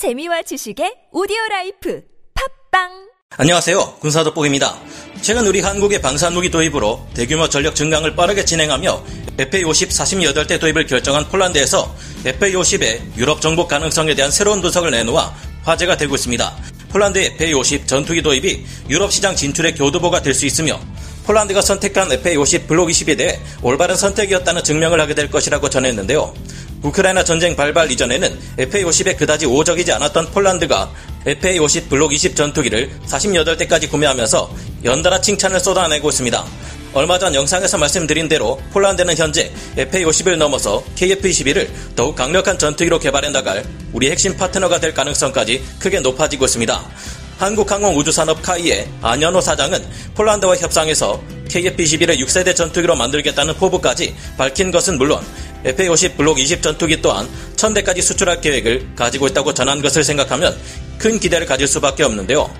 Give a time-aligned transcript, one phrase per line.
[0.00, 2.00] 재미와 지식의 오디오 life
[2.70, 2.88] 팟빵
[3.36, 3.98] 안녕하세요.
[4.00, 4.74] 군사 돋보기입니다.
[5.20, 9.04] 최근 우리 한국의 방산무기 도입으로 대규모 전력 증강을 빠르게 진행하며
[9.36, 11.94] FA-50 48대 도입을 결정한 폴란드에서
[12.24, 15.34] FA-50의 유럽 정복 가능성에 대한 새로운 분석을 내놓아
[15.64, 16.56] 화제가 되고 있습니다.
[16.88, 20.80] 폴란드의 FA-50 전투기 도입이 유럽 시장 진출의 교두보가 될 수 있으며
[21.26, 26.32] 폴란드가 선택한 FA-50 블록 20에 대해 올바른 선택이었다는 증명을 하게 될 것이라고 전했는데요.
[26.82, 30.90] 우크라이나 전쟁 발발 이전에는 FA-50에 그다지 오적이지 않았던 폴란드가
[31.26, 34.50] FA-50 블록 20 전투기를 48대까지 구매하면서
[34.84, 36.44] 연달아 칭찬을 쏟아내고 있습니다.
[36.92, 43.64] 얼마 전 영상에서 말씀드린 대로 폴란드는 현재 FA-50을 넘어서 KF-21을 더욱 강력한 전투기로 개발해 나갈
[43.92, 46.82] 우리 핵심 파트너가 될 가능성까지 크게 높아지고 있습니다.
[47.38, 49.82] 한국항공우주산업 카이의 안현호 사장은
[50.14, 55.20] 폴란드와 협상에서 KF-21을 6세대 전투기로 만들겠다는 포부까지 밝힌 것은 물론
[55.64, 60.56] FA-50 블록 20 전투기 또한 1000대까지 수출할 계획을 가지고 있다고 전한 것을 생각하면
[60.98, 62.50] 큰 기대를 가질 수밖에 없는데요.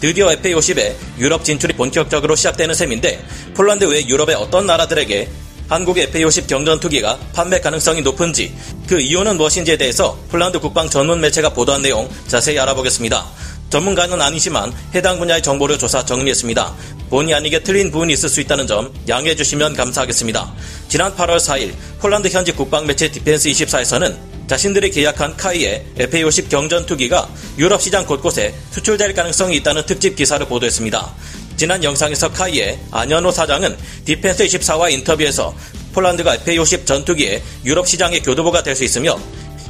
[0.00, 3.22] 드디어 FA-50의 유럽 진출이 본격적으로 시작되는 셈인데
[3.54, 5.28] 폴란드 외 유럽의 어떤 나라들에게
[5.68, 8.52] 한국의 FA-50 경전투기가 판매 가능성이 높은지
[8.88, 13.24] 그 이유는 무엇인지에 대해서 폴란드 국방 전문 매체가 보도한 내용 자세히 알아보겠습니다.
[13.70, 16.74] 전문가는 아니지만 해당 분야의 정보를 조사 정리했습니다.
[17.08, 20.52] 본의 아니게 틀린 부분이 있을 수 있다는 점 양해해 주시면 감사하겠습니다.
[20.88, 24.16] 지난 8월 4일 폴란드 현지 국방 매체 디펜스 24에서는
[24.48, 27.28] 자신들이 계약한 KAI의 FA-50 경전투기가
[27.58, 31.14] 유럽 시장 곳곳에 수출될 가능성이 있다는 특집 기사를 보도했습니다.
[31.56, 35.54] 지난 영상에서 KAI의 안현호 사장은 디펜스 24와 인터뷰에서
[35.92, 39.16] 폴란드가 FA-50 전투기의 유럽 시장의 교두보가 될 수 있으며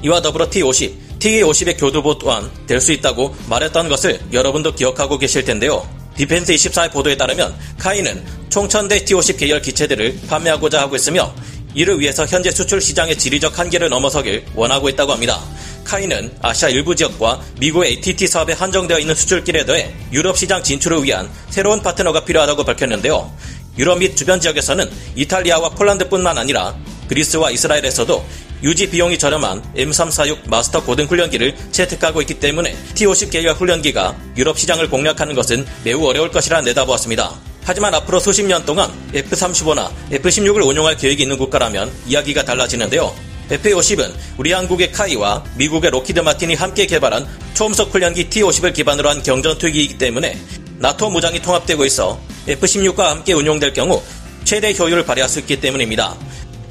[0.03, 5.87] 이와 더불어 T-50, T-50의 교두보 또한 될 수 있다고 말했던 것을 여러분도 기억하고 계실 텐데요.
[6.17, 11.33] 디펜스 24의 보도에 따르면 KAI는 총 1000대 T-50 계열 기체들을 판매하고자 하고 있으며
[11.75, 15.41] 이를 위해서 현재 수출 시장의 지리적 한계를 넘어서길 원하고 있다고 합니다.
[15.85, 21.31] 카이는 아시아 일부 지역과 미국의 ATT 사업에 한정되어 있는 수출길에 더해 유럽 시장 진출을 위한
[21.51, 23.31] 새로운 파트너가 필요하다고 밝혔는데요.
[23.79, 26.75] 유럽 및 주변 지역에서는 이탈리아와 폴란드뿐만 아니라
[27.09, 28.25] 그리스와 이스라엘에서도
[28.63, 34.91] 유지 비용이 저렴한 M346 마스터 고등 훈련기를 채택하고 있기 때문에 T50 계열 훈련기가 유럽 시장을
[34.91, 37.33] 공략하는 것은 매우 어려울 것이라 내다보았습니다.
[37.65, 43.15] 하지만 앞으로 수십 년 동안 F-35나 F-16을 운용할 계획이 있는 국가라면 이야기가 달라지는데요.
[43.51, 49.99] FA-50은 우리 한국의 KAI와 미국의 록히드 마틴이 함께 개발한 초음속 훈련기 T-50을 기반으로 한 경전투기이기
[49.99, 50.39] 때문에
[50.79, 54.03] 나토 무장이 통합되고 있어 F-16과 함께 운용될 경우
[54.45, 56.17] 최대 효율을 발휘할 수 있기 때문입니다.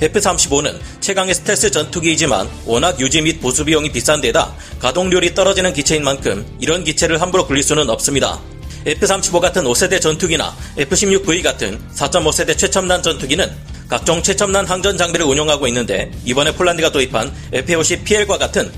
[0.01, 6.45] F-35는 최강의 스텔스 전투기이지만 워낙 유지 및 보수 비용이 비싼 데다 가동률이 떨어지는 기체인 만큼
[6.59, 8.39] 이런 기체를 함부로 굴릴 수는 없습니다.
[8.85, 13.49] F-35 같은 5세대 전투기나 F-16V 같은 4.5세대 최첨단 전투기는
[13.89, 18.71] 각종 최첨단 항전 장비를 운용하고 있는데 이번에 폴란드가 도입한 FA-50PL과 같은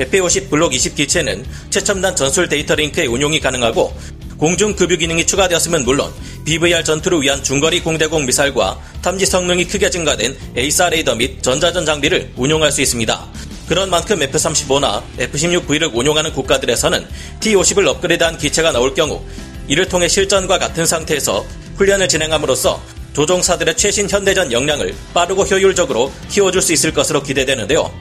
[0.00, 3.94] FA-50 블록 20 기체는 최첨단 전술 데이터 링크의 운용이 가능하고
[4.38, 6.12] 공중 급유 기능이 추가되었음은 물론
[6.44, 12.32] BVR 전투를 위한 중거리 공대공 미사일과 탐지 성능이 크게 증가된 AESA 레이더 및 전자전 장비를
[12.36, 13.26] 운용할 수 있습니다.
[13.68, 17.06] 그런 만큼 F-35나 F-16V를 운용하는 국가들에서는
[17.40, 19.22] T-50을 업그레이드한 기체가 나올 경우
[19.68, 21.44] 이를 통해 실전과 같은 상태에서
[21.76, 22.80] 훈련을 진행함으로써
[23.14, 27.92] 조종사들의 최신 현대전 역량을 빠르고 효율적으로 키워줄 수 있을 것으로 기대되는데요.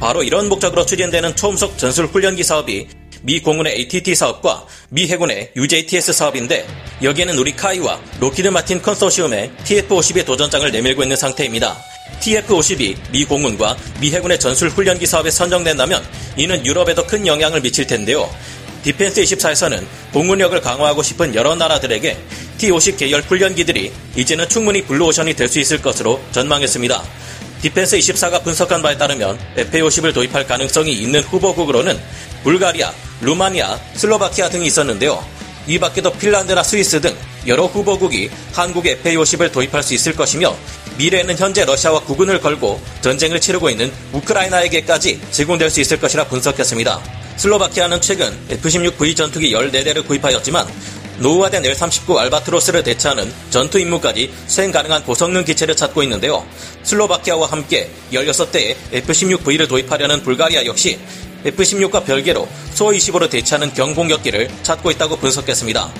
[0.00, 2.88] 바로 이런 목적으로 추진되는 초음속 전술 훈련기 사업이
[3.22, 6.66] 미 공군의 ATT 사업과 미 해군의 UJTS 사업인데
[7.02, 11.76] 여기에는 우리 KAI와 록히드 마틴 컨소시엄의 TF-50이 도전장을 내밀고 있는 상태입니다.
[12.20, 16.02] TF-50이 미 공군과 미 해군의 전술 훈련기 사업에 선정된다면
[16.38, 18.28] 이는 유럽에도 큰 영향을 미칠 텐데요.
[18.82, 19.84] Defence 24에서는
[20.14, 22.16] 공군력을 강화하고 싶은 여러 나라들에게
[22.56, 27.02] T-50 계열 훈련기들이 이제는 충분히 블루오션이 될 수 있을 것으로 전망했습니다.
[27.62, 31.98] Defence 24가 분석한 바에 따르면 FA-50을 도입할 가능성이 있는 후보국으로는
[32.42, 35.22] 불가리아, 루마니아, 슬로바키아 등이 있었는데요.
[35.66, 37.14] 이 밖에도 핀란드나 스위스 등
[37.46, 40.56] 여러 후보국이 한국의 FA-50을 도입할 수 있을 것이며
[40.96, 47.00] 미래에는 현재 러시아와 국운을 걸고 전쟁을 치르고 있는 우크라이나에게까지 제공될 수 있을 것이라 분석했습니다.
[47.36, 50.66] 슬로바키아는 최근 F-16V 전투기 14대를 구입하였지만
[51.20, 56.46] 노후화된 L-39 알바트로스를 대체하는 전투 임무까지 수행 가능한 고성능 기체를 찾고 있는데요.
[56.82, 60.98] 슬로바키아와 함께 16대의 F-16V를 도입하려는 불가리아 역시
[61.44, 65.92] F-16과 별개로 소-25를 대체하는 경공격기를 찾고 있다고 분석했습니다.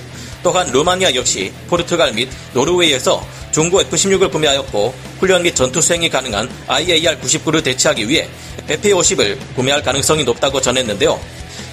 [0.43, 3.23] 또한 루마니아 역시 포르투갈 및 노르웨이에서
[3.53, 8.27] 중고 F-16을 구매하였고 훈련 및 전투 수행이 가능한 IAR-99를 대체하기 위해
[8.69, 11.21] FA-50을 구매할 가능성이 높다고 전했는데요.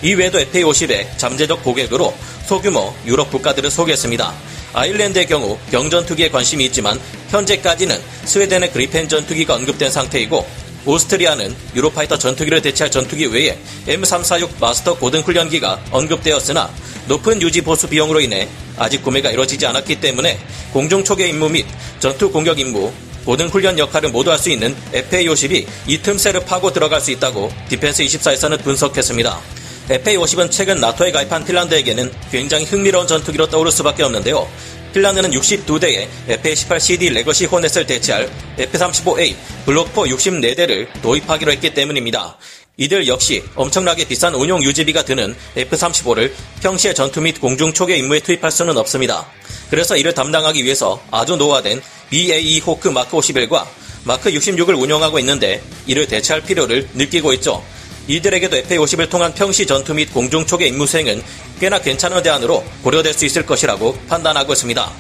[0.04, 2.14] 이외에도 FA-50의 잠재적 고객으로
[2.48, 4.34] 소규모 유럽 국가들을 소개했습니다.
[4.74, 6.98] 아일랜드의 경우 경전투기에 관심이 있지만
[7.30, 10.48] 현재까지는 스웨덴의 그리펜 전투기가 언급된 상태이고
[10.86, 16.70] 오스트리아는 유로파이터 전투기를 대체할 전투기 외에 M346 마스터 고등 훈련기가 언급되었으나
[17.08, 18.48] 높은 유지 보수 비용으로 인해
[18.78, 20.40] 아직 구매가 이루어지지 않았기 때문에
[20.72, 21.66] 공중 초계 임무 및
[22.00, 22.94] 전투 공격 임무,
[23.26, 28.06] 고등 훈련 역할을 모두 할 수 있는 FA-50이 이 틈새를 파고 들어갈 수 있다고 Defence
[28.06, 29.42] 24에서는 분석했습니다.
[29.90, 34.48] FA-50은 최근 나토에 가입한 핀란드에게는 굉장히 흥미로운 전투기로 떠오를 수밖에 없는데요.
[34.94, 39.36] 핀란드는 62대의 F-18CD 레거시 호넷을 대체할 F-35A
[39.66, 42.38] 블록 4 64대를 도입하기로 했기 때문입니다.
[42.76, 46.32] 이들 역시 엄청나게 비싼 운용 유지비가 드는 F-35를
[46.62, 49.26] 평시에 전투 및 공중 초계 임무에 투입할 수는 없습니다.
[49.70, 53.66] 그래서 이를 담당하기 위해서 아주 노후화된 BAE Hawk Mark 51과
[54.04, 57.64] 마크 66을 운용하고 있는데 이를 대체할 필요를 느끼고 있죠.
[58.08, 61.22] 이들에게도 FA-50을 통한 평시 전투 및 공중 초계 임무 수행은
[61.60, 64.92] 꽤나 괜찮은 대안으로 고려될 수 있을 것이라고 판단하고 있습니다.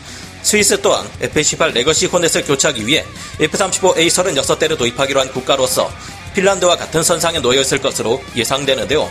[0.43, 3.05] 스위스 또한 F-18 legacy Hornet을 교체하기 위해
[3.39, 5.91] F-35A 36대를 도입하기로 한 국가로서
[6.35, 9.09] 핀란드와 같은 선상에 놓여 있을 것으로 예상되는데요.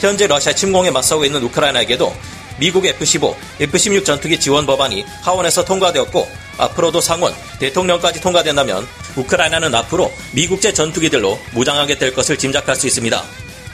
[0.00, 2.14] 현재 러시아 침공에 맞서고 있는 우크라이나에게도
[2.58, 6.28] 미국 F-15, F-16 전투기 지원 법안이 하원에서 통과되었고
[6.58, 13.22] 앞으로도 상원, 대통령까지 통과된다면 우크라이나는 앞으로 미국제 전투기들로 무장하게 될 것을 짐작할 수 있습니다.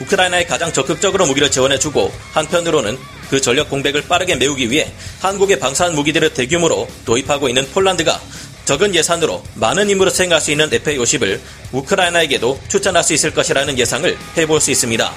[0.01, 2.97] 우크라이나에 가장 적극적으로 무기를 지원해주고 한편으로는
[3.29, 4.91] 그 전력 공백을 빠르게 메우기 위해
[5.21, 8.19] 한국의 방사한 무기들을 대규모로 도입하고 있는 폴란드가
[8.65, 11.39] 적은 예산으로 많은 임무를 수행할 수 있는 FA-50을
[11.73, 15.13] 우크라이나에게도 추천할 수 있을 것이라는 예상을 해볼 수 있습니다.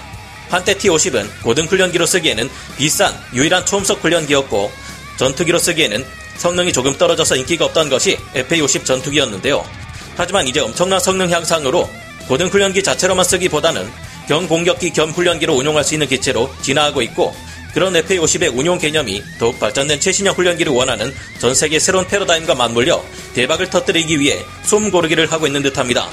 [0.48, 4.70] 한때 T-50은 고등훈련기로 쓰기에는 비싼 유일한 초음속 훈련기였고
[5.16, 6.04] 전투기로 쓰기에는
[6.36, 9.85] 성능이 조금 떨어져서 인기가 없던 것이 FA-50 전투기였는데요.
[10.16, 11.88] 하지만 이제 엄청난 성능 향상으로
[12.28, 13.88] 고등훈련기 자체로만 쓰기보다는
[14.28, 17.34] 경공격기 겸 훈련기로 운용할 수 있는 기체로 진화하고 있고
[17.72, 23.04] 그런 FA-50의 운용 개념이 더욱 발전된 최신형 훈련기를 원하는 전 세계 새로운 패러다임과 맞물려
[23.34, 26.08] 대박을 터뜨리기 위해 솜 고르기를 하고 있는 듯합니다.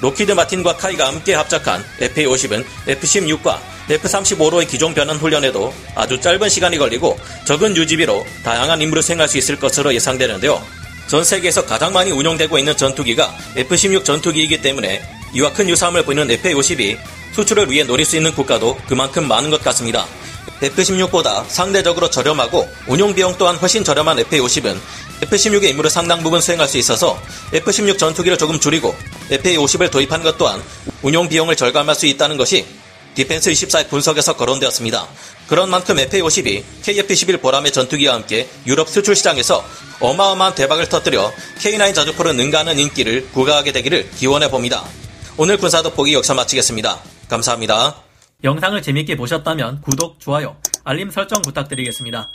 [0.00, 3.58] 록히드 마틴과 KAI가 함께 합작한 FA-50은 F-16과
[3.88, 9.56] F-35로의 기종 변환 훈련에도 아주 짧은 시간이 걸리고 적은 유지비로 다양한 임무를 수행할 수 있을
[9.56, 10.83] 것으로 예상되는데요.
[11.06, 15.02] 전 세계에서 가장 많이 운용되고 있는 전투기가 F-16 전투기이기 때문에
[15.34, 16.98] 이와 큰 유사함을 보이는 FA-50이
[17.34, 20.06] 수출을 위해 노릴 수 있는 국가도 그만큼 많은 것 같습니다.
[20.62, 24.78] F-16보다 상대적으로 저렴하고 운용 비용 또한 훨씬 저렴한 FA-50은
[25.22, 27.20] F-16의 임무를 상당 부분 수행할 수 있어서
[27.52, 28.94] F-16 전투기를 조금 줄이고
[29.30, 30.62] FA-50을 도입한 것 또한
[31.02, 32.64] 운용 비용을 절감할 수 있다는 것이
[33.14, 35.06] 디펜스 24의 분석에서 거론되었습니다.
[35.48, 39.64] 그런 만큼 FA-50이 KF-11 보람의 전투기와 함께 유럽 수출 시장에서
[40.00, 44.84] 어마어마한 대박을 터뜨려 K9 자주포를 능가하는 인기를 구가하게 되기를 기원해 봅니다.
[45.36, 46.98] 오늘 군사 돋보기 여기서 마치겠습니다.
[47.28, 47.96] 감사합니다.
[48.42, 52.30] 영상을 재밌게 보셨다면 구독, 좋아요, 알림 설정 부탁드리겠습니다.